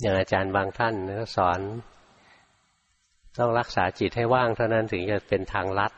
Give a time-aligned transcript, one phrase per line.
[0.00, 1.60] อย่างอาจารย์บางท่านก็สอน
[3.38, 5.92] ต้องรักษาจิตให้ว่างเท่านั้นถึงจะเป็นทางลัด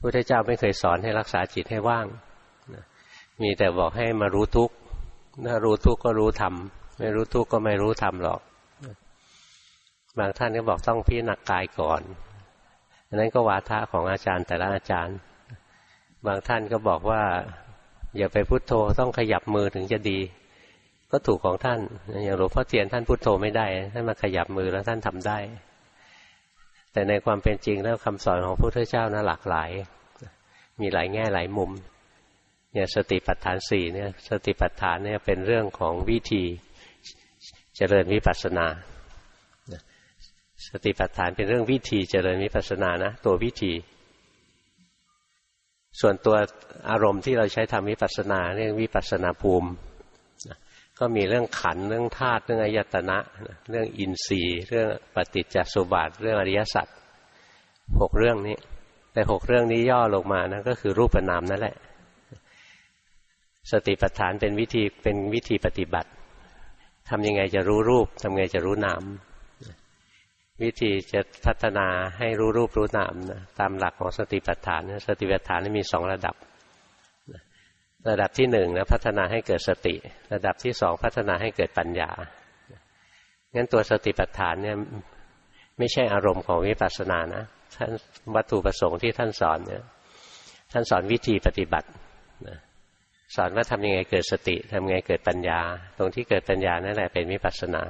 [0.00, 2.06] พระเจ้าไม่เคยสอนให้รักษาจิตให้ว่าง
[3.42, 4.74] มีแต่บอกให้มารู้ทุกข์
[5.46, 6.54] ถ้ารู้ทุกข์ก็รู้ธรรม
[6.98, 8.40] ไม่รู้ทุกข์ก็ไม่รู้ธรรมหรอก
[10.18, 12.02] บางท่านก็บอกต้องพิจารณากายก่อน
[13.08, 15.16] อันนั้นก็วาทะของอาจารย์แต่ละอาจารย์
[16.26, 17.22] บางท่านก็บอกว่า
[18.16, 20.18] อย่าไปพุโทโธต้องขยับมือถึงจะดี
[21.10, 21.80] ก็ถูกของท่าน
[22.10, 25.38] อย่างหลวงพ่อเทียนท่านพุโทโธไม่ได้ท่านมาขยับมือแล้วท่านทำได้
[26.92, 29.70] แต่ในความเป็นจริงแล้วคำสอนของพระพุทธเจ้านะหลากหลาย
[30.80, 31.70] มีหลายแง่หลายมุม
[32.74, 36.44] อย่างสติปัฏฐานสี่เนี่ยสติปัฏฐานเนี่ยเป็นเรื่องของวิธี
[37.76, 38.66] เจริญวิปัสสนา
[40.68, 43.72] สติปัฏฐานเป็นเรื่องวิธีเจริญวิปัสสนานะตัววิธี
[46.00, 46.36] ส่วนตัว
[46.90, 49.70] อารมณ์ที่เราใช้ทำวิปัสสนาเรื่องวิปัสสนาภูมิ
[51.00, 53.18] ก็มีเรื่องขันเรื่องธาตุเรื่องอายตนะ
[53.70, 56.86] เรื่องอินทรีย์ เรื่องปฏิจจสุบาทเรื่องอริยสัจ
[58.00, 58.56] หกเรื่องนี้
[59.12, 61.76] แต่หกเรื่องนี้ย่อลงมานะก็คือรูปนามนั่นแหละ
[63.72, 66.10] สติปัฏฐานเป็นวิธีเป็นวิธีปฏิบัติ
[67.08, 69.02] ทำยังไงจะรู้รูปทำไงจะรู้นาม
[70.62, 71.86] วิธีจะพัฒนา
[72.18, 76.34] ให้รู้รูปรู้นามนะตามหลักของสติปัฏฐานสติปัฏฐานมีสองระดับ
[78.08, 79.94] ระดับที่หนึ่งนะพัฒนาให้เกิดสติ
[80.32, 82.10] ระดับที่สองพัฒนาให้เกิดปัญญา
[83.54, 84.76] งั้นตัวสติปัฏฐานเนี่ย
[85.78, 87.44] ไม่ใช่อารมณ์ของวิปัสสนานะ
[87.76, 87.90] ท่าน
[88.34, 89.82] วัตถุประสงค์ที่ท่านสอนเนี่ย
[90.72, 91.88] ท่านสอนวิธีปฏิบัติ
[93.36, 95.60] สอนว่าทำยังไงเกิดสติทำยังไงเกิดปัญญา
[95.98, 97.82] ตรงที่เกิดปัญญานั่นแหละเป็นวิปัสสนา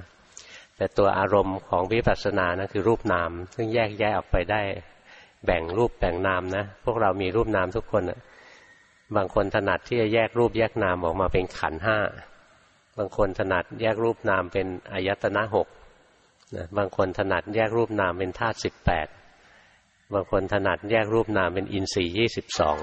[0.76, 4.60] แต่ตัวอารมณ์ของวิปัสสนานะคือรูปนาม ซึ่งแยกแยกออกไปได้
[5.46, 8.02] แบ่งรูปแบ่งนามนะ พวกเรามีรูปนามทุกคน
[9.16, 11.98] บางคนถนัดที่จะแยกรูปแยกนามออกมาเป็นขันห้า
[12.98, 15.68] บางคนถนัดแยกรูปนามเป็นอายตนะหก
[16.56, 19.06] นะบางคนถนัดแยกรูปนามเป็นธาตุสิบแปด
[20.14, 22.78] บางคนถนัดแยกรูปนามเป็นอินทรีย์ยี่สิบสอง